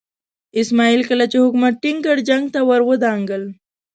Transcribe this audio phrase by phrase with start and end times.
[0.61, 3.43] اسماعیل کله چې حکومت ټینګ کړ جنګ ته ور ودانګل.